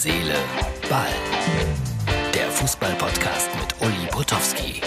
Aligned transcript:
Seele, 0.00 0.36
Ball. 0.88 1.08
Der 2.32 2.48
Fußball-Podcast 2.52 3.48
mit 3.56 3.74
Uli 3.84 4.06
Potowski. 4.12 4.80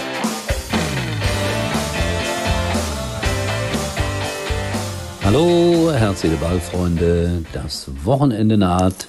Hallo, 5.22 5.92
Herz, 5.92 6.22
Seele, 6.22 6.36
Ball, 6.36 6.58
Freunde. 6.58 7.44
Das 7.52 7.90
Wochenende 8.04 8.56
naht 8.56 9.06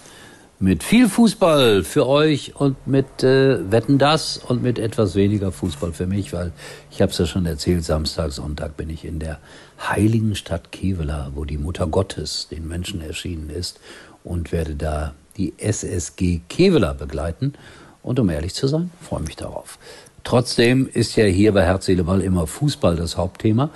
mit 0.64 0.82
viel 0.82 1.10
Fußball 1.10 1.84
für 1.84 2.08
euch 2.08 2.56
und 2.56 2.88
mit 2.88 3.22
äh, 3.22 3.70
Wetten 3.70 3.98
das 3.98 4.38
und 4.38 4.64
mit 4.64 4.80
etwas 4.80 5.14
weniger 5.14 5.52
Fußball 5.52 5.92
für 5.92 6.08
mich, 6.08 6.32
weil 6.32 6.54
ich 6.90 7.02
habe 7.02 7.12
es 7.12 7.18
ja 7.18 7.26
schon 7.26 7.46
erzählt, 7.46 7.84
Samstag, 7.84 8.32
Sonntag 8.32 8.78
bin 8.78 8.90
ich 8.90 9.04
in 9.04 9.20
der 9.20 9.40
heiligen 9.78 10.36
Stadt 10.36 10.72
Kevela, 10.72 11.34
wo 11.36 11.44
die 11.44 11.58
Mutter 11.58 11.86
Gottes 11.88 12.48
den 12.50 12.66
Menschen 12.66 13.02
erschienen 13.02 13.50
ist 13.50 13.82
und 14.24 14.54
werde 14.54 14.76
da 14.76 15.14
die 15.36 15.54
SSG 15.58 16.40
Kevela 16.48 16.94
begleiten. 16.94 17.56
Und 18.02 18.18
um 18.22 18.30
ehrlich 18.30 18.54
zu 18.54 18.68
sein, 18.68 18.90
freue 19.02 19.24
mich 19.24 19.36
darauf. 19.36 19.78
Trotzdem 20.24 20.88
ist 20.88 21.18
ja 21.18 21.26
hier 21.26 21.52
bei 21.52 21.66
Herz, 21.66 21.88
Seele, 21.88 22.06
Ball 22.06 22.22
immer 22.22 22.48
Fußball 22.48 22.96
das 22.96 23.18
Hauptthema. 23.18 23.70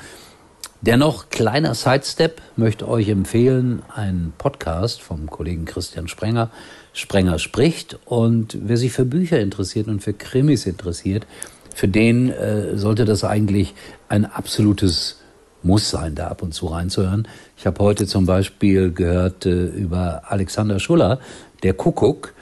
Dennoch, 0.82 1.30
kleiner 1.30 1.74
Sidestep, 1.74 2.40
möchte 2.56 2.88
euch 2.88 3.10
empfehlen, 3.10 3.82
einen 3.94 4.34
Podcast 4.38 5.02
vom 5.02 5.28
Kollegen 5.28 5.66
Christian 5.66 6.08
Sprenger, 6.08 6.52
Sprenger 6.94 7.40
spricht. 7.40 7.98
Und 8.06 8.58
wer 8.62 8.78
sich 8.78 8.92
für 8.92 9.06
Bücher 9.06 9.40
interessiert 9.40 9.88
und 9.88 10.04
für 10.04 10.14
Krimis 10.14 10.68
interessiert, 10.68 11.26
für 11.74 11.88
den 11.88 12.30
äh, 12.30 12.78
sollte 12.78 13.06
das 13.06 13.24
eigentlich 13.24 13.74
ein 14.08 14.26
absolutes 14.26 15.20
Muss 15.64 15.90
sein, 15.90 16.14
da 16.14 16.28
ab 16.28 16.44
und 16.44 16.54
zu 16.54 16.68
reinzuhören. 16.68 17.28
Ich 17.58 17.66
habe 17.66 17.84
heute 17.84 18.06
zum 18.06 18.28
Beispiel 18.28 18.92
gehört 18.92 19.48
äh, 19.48 19.66
über 19.66 20.24
Alexander 20.28 20.80
Schuller, 20.80 21.20
der 21.64 21.74
Kuckuck, 21.74 22.36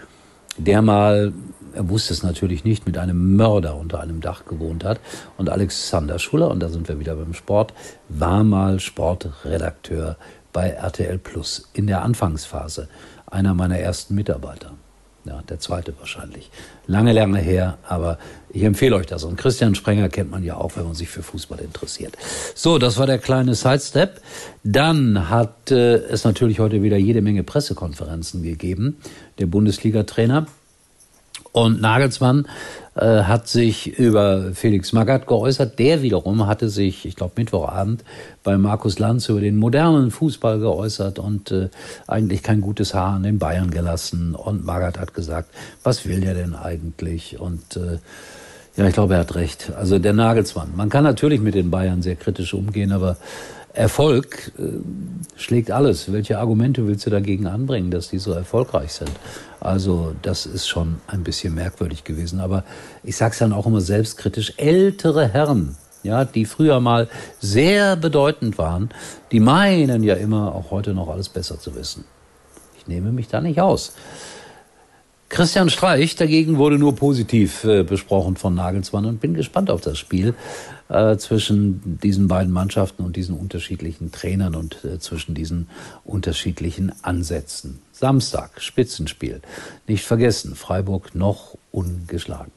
der 0.58 0.82
mal 0.82 1.32
er 1.76 1.90
wusste 1.90 2.14
es 2.14 2.24
natürlich 2.24 2.64
nicht, 2.64 2.86
mit 2.86 2.98
einem 2.98 3.36
Mörder 3.36 3.76
unter 3.76 4.00
einem 4.00 4.22
Dach 4.22 4.46
gewohnt 4.46 4.84
hat. 4.84 5.00
Und 5.38 5.50
Alexander 5.50 6.20
Schuller, 6.20 6.50
und 6.50 6.60
da 6.62 6.70
sind 6.70 6.88
wir 6.88 7.00
wieder 7.00 7.16
beim 7.16 7.34
Sport, 7.34 7.74
war 8.10 8.44
mal 8.44 8.80
Sportredakteur 8.80 10.18
bei 10.54 10.70
RTL 10.70 11.18
Plus 11.18 11.70
in 11.74 11.88
der 11.88 12.02
Anfangsphase. 12.02 12.88
Einer 13.28 13.54
meiner 13.54 13.78
ersten 13.78 14.16
Mitarbeiter. 14.16 14.72
Ja, 15.26 15.42
der 15.50 15.60
zweite 15.60 15.94
wahrscheinlich. 15.98 16.52
Lange, 16.86 17.12
lange 17.12 17.40
her, 17.40 17.80
aber 17.88 18.20
ich 18.50 18.62
empfehle 18.62 18.96
euch 18.96 19.08
das. 19.08 19.24
Und 19.24 19.38
Christian 19.38 19.74
Sprenger 19.74 20.08
kennt 20.08 20.30
man 20.30 20.44
ja 20.44 20.56
auch, 20.56 20.78
wenn 20.78 20.86
man 20.86 20.94
sich 20.94 21.10
für 21.10 21.24
Fußball 21.24 21.60
interessiert. 21.62 22.16
So, 22.54 22.78
das 22.78 22.98
war 22.98 23.08
der 23.08 23.18
kleine 23.18 23.56
Sidestep. 23.56 24.22
Dann 24.64 25.30
hat 25.30 25.72
äh, 25.72 25.96
es 25.96 26.26
natürlich 26.26 26.60
heute 26.60 26.84
wieder 26.84 26.98
jede 26.98 27.24
Menge 27.24 27.42
Pressekonferenzen 27.42 28.44
gegeben. 28.44 28.98
Der 29.40 29.48
Bundesliga-Trainer 29.48 30.46
und 31.52 31.82
Nagelsmann 31.82 32.48
äh, 32.96 33.24
hat 33.24 33.48
sich 33.48 33.98
über 33.98 34.54
Felix 34.54 34.94
Magath 34.94 35.28
geäußert. 35.28 35.80
Der 35.80 36.02
wiederum 36.02 36.48
hatte 36.48 36.70
sich, 36.70 37.06
ich 37.06 37.16
glaube 37.16 37.34
Mittwochabend, 37.38 38.04
bei 38.44 38.58
Markus 38.58 39.00
Lanz 39.00 39.30
über 39.30 39.42
den 39.42 39.58
modernen 39.58 40.12
Fußball 40.12 40.60
geäußert 40.60 41.20
und 41.20 41.52
äh, 41.52 41.70
eigentlich 42.08 42.44
kein 42.44 42.62
gutes 42.62 42.94
Haar 42.94 43.16
an 43.16 43.24
den 43.24 43.40
Bayern 43.40 43.72
gelassen. 43.72 44.36
Und 44.36 44.66
Magath 44.66 45.00
hat 45.00 45.14
gesagt, 45.14 45.50
was 45.84 46.06
will 46.06 46.22
der 46.22 46.34
denn 46.34 46.56
eigentlich? 46.56 47.40
Und 47.40 47.78
äh, 47.78 48.00
ja, 48.78 48.88
ich 48.88 48.94
glaube, 48.94 49.14
er 49.14 49.22
hat 49.22 49.36
recht. 49.36 49.72
Also 49.78 50.00
der 50.00 50.14
Nagelsmann. 50.14 50.74
Man 50.76 50.90
kann 50.90 51.04
natürlich 51.04 51.40
mit 51.40 51.56
den 51.56 51.72
Bayern 51.72 52.02
sehr 52.02 52.16
kritisch 52.16 52.54
umgehen, 52.54 52.92
aber 52.92 53.18
Erfolg 53.76 54.54
äh, 54.58 54.64
schlägt 55.36 55.70
alles. 55.70 56.12
Welche 56.12 56.40
Argumente 56.40 56.88
willst 56.88 57.06
du 57.06 57.10
dagegen 57.10 57.46
anbringen, 57.48 57.92
dass 57.92 58.10
die 58.10 58.20
so 58.20 58.32
erfolgreich 58.32 58.94
sind? 58.94 59.12
Also 59.60 60.16
das 60.22 60.46
ist 60.46 60.68
schon 60.68 60.96
ein 61.08 61.24
bisschen 61.24 61.54
merkwürdig 61.54 62.04
gewesen. 62.04 62.40
Aber 62.40 62.64
ich 63.04 63.18
sage 63.18 63.34
es 63.34 63.40
dann 63.40 63.54
auch 63.54 63.66
immer 63.66 63.82
selbstkritisch. 63.82 64.54
Ältere 64.58 65.28
Herren, 65.28 65.76
ja, 66.04 66.24
die 66.24 66.46
früher 66.46 66.80
mal 66.80 67.10
sehr 67.40 67.96
bedeutend 67.96 68.58
waren, 68.58 68.90
die 69.32 69.40
meinen 69.40 70.04
ja 70.04 70.16
immer 70.16 70.56
auch 70.56 70.72
heute 70.72 70.94
noch 70.94 71.10
alles 71.10 71.30
besser 71.30 71.60
zu 71.60 71.76
wissen. 71.76 72.06
Ich 72.78 72.88
nehme 72.88 73.12
mich 73.12 73.28
da 73.28 73.42
nicht 73.42 73.60
aus. 73.60 73.94
Christian 75.36 75.70
Streich 75.70 76.16
dagegen 76.16 76.58
wurde 76.58 76.80
nur 76.80 76.96
positiv 76.96 77.66
äh, 77.66 77.84
besprochen 77.84 78.38
von 78.38 78.56
Nagelsmann 78.56 79.06
und 79.06 79.20
bin 79.20 79.34
gespannt 79.34 79.70
auf 79.70 79.82
das 79.82 79.98
Spiel 79.98 80.34
äh, 80.88 81.18
zwischen 81.18 82.00
diesen 82.02 82.30
beiden 82.30 82.54
Mannschaften 82.54 83.04
und 83.04 83.18
diesen 83.18 83.36
unterschiedlichen 83.38 84.14
Trainern 84.14 84.56
und 84.56 84.86
äh, 84.86 84.98
zwischen 84.98 85.36
diesen 85.36 85.68
unterschiedlichen 86.06 86.94
Ansätzen. 87.02 87.80
Samstag, 87.92 88.62
Spitzenspiel. 88.62 89.42
Nicht 89.90 90.06
vergessen, 90.06 90.56
Freiburg 90.56 91.16
noch 91.16 91.58
ungeschlagen. 91.74 92.54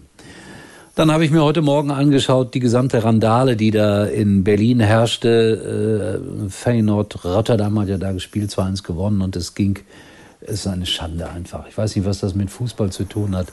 Dann 0.95 1.11
habe 1.11 1.25
ich 1.25 1.33
mir 1.33 1.43
heute 1.43 1.63
Morgen 1.63 1.91
angeschaut, 1.91 2.55
die 2.55 2.61
gesamte 2.61 3.03
Randale, 3.03 3.57
die 3.57 3.73
da 3.73 4.05
in 4.05 4.45
Berlin 4.45 4.79
herrschte. 4.79 6.23
Äh, 6.47 6.49
Feyenoord, 6.49 7.25
Rotterdam 7.25 7.81
hat 7.81 7.89
ja 7.89 7.99
da 7.99 8.13
gespielt, 8.13 8.53
2-1 8.53 8.85
gewonnen 8.85 9.21
und 9.21 9.35
es 9.35 9.57
ging 9.57 9.81
ist 10.49 10.67
eine 10.67 10.87
Schande 10.87 11.29
einfach. 11.29 11.67
Ich 11.69 11.77
weiß 11.77 11.97
nicht, 11.97 12.05
was 12.05 12.21
das 12.21 12.35
mit 12.35 12.51
Fußball 12.51 12.91
zu 12.91 13.05
tun 13.05 13.37
hat. 13.37 13.49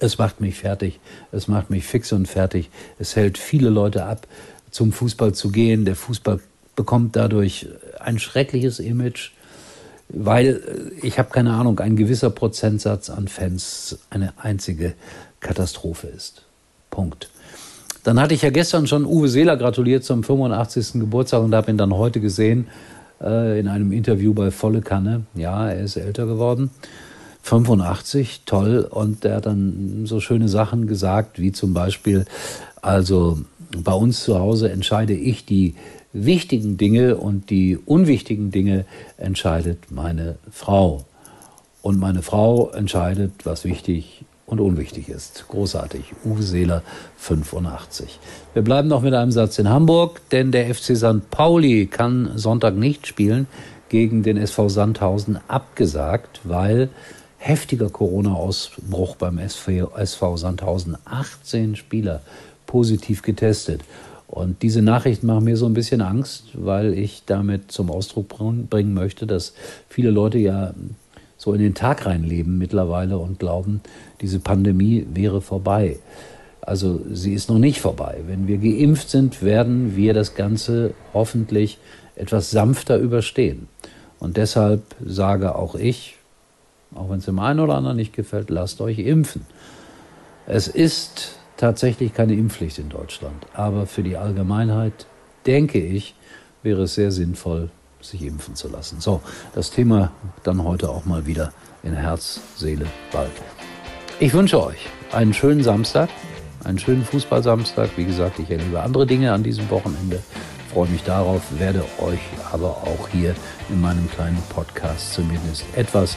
Es 0.00 0.18
macht 0.18 0.40
mich 0.40 0.56
fertig. 0.56 1.00
Es 1.32 1.48
macht 1.48 1.70
mich 1.70 1.84
fix 1.84 2.12
und 2.12 2.26
fertig. 2.26 2.70
Es 2.98 3.16
hält 3.16 3.38
viele 3.38 3.70
Leute 3.70 4.04
ab, 4.04 4.26
zum 4.70 4.92
Fußball 4.92 5.34
zu 5.34 5.50
gehen. 5.50 5.84
Der 5.84 5.96
Fußball 5.96 6.40
bekommt 6.76 7.16
dadurch 7.16 7.66
ein 7.98 8.18
schreckliches 8.18 8.78
Image, 8.78 9.32
weil 10.08 10.92
äh, 11.02 11.06
ich 11.06 11.18
habe 11.18 11.30
keine 11.30 11.52
Ahnung, 11.52 11.80
ein 11.80 11.96
gewisser 11.96 12.30
Prozentsatz 12.30 13.10
an 13.10 13.28
Fans 13.28 13.98
eine 14.10 14.34
einzige 14.38 14.94
Katastrophe 15.40 16.06
ist. 16.06 16.44
Punkt. 16.90 17.30
Dann 18.04 18.20
hatte 18.20 18.34
ich 18.34 18.42
ja 18.42 18.50
gestern 18.50 18.86
schon 18.86 19.04
Uwe 19.04 19.28
Seeler 19.28 19.56
gratuliert 19.56 20.04
zum 20.04 20.22
85. 20.22 21.00
Geburtstag 21.00 21.42
und 21.42 21.54
habe 21.54 21.70
ihn 21.70 21.78
dann 21.78 21.92
heute 21.92 22.20
gesehen 22.20 22.68
äh, 23.20 23.58
in 23.58 23.68
einem 23.68 23.92
Interview 23.92 24.34
bei 24.34 24.50
Volle 24.50 24.80
Kanne. 24.80 25.24
Ja, 25.34 25.68
er 25.68 25.82
ist 25.82 25.96
älter 25.96 26.26
geworden. 26.26 26.70
85, 27.42 28.42
toll. 28.44 28.86
Und 28.90 29.24
er 29.24 29.36
hat 29.36 29.46
dann 29.46 30.06
so 30.06 30.20
schöne 30.20 30.48
Sachen 30.48 30.86
gesagt, 30.86 31.38
wie 31.40 31.52
zum 31.52 31.72
Beispiel, 31.74 32.26
also 32.82 33.38
bei 33.76 33.92
uns 33.92 34.22
zu 34.24 34.38
Hause 34.38 34.70
entscheide 34.70 35.14
ich 35.14 35.44
die 35.44 35.74
wichtigen 36.12 36.76
Dinge 36.76 37.16
und 37.16 37.50
die 37.50 37.76
unwichtigen 37.76 38.50
Dinge 38.50 38.84
entscheidet 39.16 39.90
meine 39.90 40.36
Frau. 40.50 41.04
Und 41.80 41.98
meine 41.98 42.22
Frau 42.22 42.70
entscheidet, 42.70 43.32
was 43.44 43.64
wichtig 43.64 44.24
und 44.48 44.60
unwichtig 44.60 45.08
ist. 45.08 45.44
Großartig. 45.48 46.14
Uwe 46.24 46.42
Seeler 46.42 46.82
85. 47.18 48.18
Wir 48.54 48.62
bleiben 48.62 48.88
noch 48.88 49.02
mit 49.02 49.12
einem 49.14 49.30
Satz 49.30 49.58
in 49.58 49.68
Hamburg, 49.68 50.22
denn 50.30 50.52
der 50.52 50.74
FC 50.74 50.96
St. 50.96 51.30
Pauli 51.30 51.86
kann 51.86 52.32
Sonntag 52.36 52.74
nicht 52.74 53.06
spielen, 53.06 53.46
gegen 53.90 54.22
den 54.22 54.36
SV 54.36 54.68
Sandhausen 54.68 55.38
abgesagt, 55.48 56.40
weil 56.44 56.88
heftiger 57.36 57.90
Corona-Ausbruch 57.90 59.16
beim 59.16 59.38
SV 59.38 60.36
Sandhausen 60.36 60.96
18 61.04 61.76
Spieler 61.76 62.22
positiv 62.66 63.22
getestet. 63.22 63.82
Und 64.26 64.62
diese 64.62 64.82
Nachrichten 64.82 65.26
machen 65.26 65.44
mir 65.44 65.56
so 65.56 65.66
ein 65.66 65.74
bisschen 65.74 66.02
Angst, 66.02 66.48
weil 66.52 66.92
ich 66.92 67.22
damit 67.24 67.72
zum 67.72 67.90
Ausdruck 67.90 68.28
bringen 68.28 68.92
möchte, 68.92 69.26
dass 69.26 69.54
viele 69.88 70.10
Leute 70.10 70.38
ja 70.38 70.74
so 71.48 71.54
in 71.54 71.62
den 71.62 71.74
Tag 71.74 72.04
reinleben 72.04 72.58
mittlerweile 72.58 73.16
und 73.16 73.38
glauben, 73.38 73.80
diese 74.20 74.38
Pandemie 74.38 75.06
wäre 75.14 75.40
vorbei. 75.40 75.98
Also 76.60 77.00
sie 77.10 77.32
ist 77.32 77.48
noch 77.48 77.58
nicht 77.58 77.80
vorbei. 77.80 78.20
Wenn 78.26 78.46
wir 78.46 78.58
geimpft 78.58 79.08
sind, 79.08 79.42
werden 79.42 79.96
wir 79.96 80.12
das 80.12 80.34
Ganze 80.34 80.92
hoffentlich 81.14 81.78
etwas 82.16 82.50
sanfter 82.50 82.98
überstehen. 82.98 83.68
Und 84.18 84.36
deshalb 84.36 84.82
sage 85.02 85.54
auch 85.54 85.74
ich, 85.74 86.16
auch 86.94 87.08
wenn 87.08 87.20
es 87.20 87.24
dem 87.24 87.38
einen 87.38 87.60
oder 87.60 87.76
anderen 87.76 87.96
nicht 87.96 88.12
gefällt, 88.12 88.50
lasst 88.50 88.82
euch 88.82 88.98
impfen. 88.98 89.46
Es 90.46 90.68
ist 90.68 91.38
tatsächlich 91.56 92.12
keine 92.12 92.34
Impfpflicht 92.34 92.78
in 92.78 92.90
Deutschland, 92.90 93.46
aber 93.54 93.86
für 93.86 94.02
die 94.02 94.18
Allgemeinheit, 94.18 95.06
denke 95.46 95.80
ich, 95.80 96.14
wäre 96.62 96.82
es 96.82 96.94
sehr 96.94 97.10
sinnvoll, 97.10 97.70
sich 98.00 98.22
impfen 98.22 98.54
zu 98.54 98.68
lassen. 98.68 99.00
So, 99.00 99.20
das 99.54 99.70
Thema 99.70 100.12
dann 100.42 100.64
heute 100.64 100.88
auch 100.88 101.04
mal 101.04 101.26
wieder 101.26 101.52
in 101.82 101.94
Herz, 101.94 102.40
Seele, 102.56 102.86
Ball. 103.12 103.30
Ich 104.20 104.32
wünsche 104.32 104.62
euch 104.62 104.88
einen 105.12 105.34
schönen 105.34 105.62
Samstag, 105.62 106.08
einen 106.64 106.78
schönen 106.78 107.04
Fußballsamstag. 107.04 107.90
Wie 107.96 108.04
gesagt, 108.04 108.38
ich 108.38 108.50
erlebe 108.50 108.80
andere 108.82 109.06
Dinge 109.06 109.32
an 109.32 109.42
diesem 109.42 109.68
Wochenende. 109.70 110.22
Freue 110.72 110.88
mich 110.88 111.02
darauf, 111.02 111.40
werde 111.58 111.84
euch 111.98 112.20
aber 112.52 112.68
auch 112.68 113.08
hier 113.08 113.34
in 113.68 113.80
meinem 113.80 114.08
kleinen 114.10 114.42
Podcast 114.50 115.14
zumindest 115.14 115.64
etwas 115.74 116.16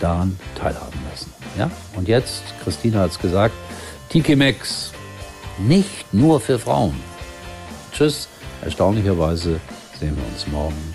daran 0.00 0.38
teilhaben 0.58 0.98
lassen. 1.10 1.32
Ja? 1.58 1.70
Und 1.94 2.08
jetzt, 2.08 2.42
Christina 2.64 3.00
hat 3.00 3.12
es 3.12 3.18
gesagt, 3.18 3.54
Tiki 4.08 4.34
Max, 4.34 4.92
nicht 5.58 6.12
nur 6.12 6.40
für 6.40 6.58
Frauen. 6.58 6.94
Tschüss, 7.92 8.28
erstaunlicherweise 8.62 9.60
sehen 9.98 10.16
wir 10.16 10.26
uns 10.32 10.46
morgen 10.48 10.94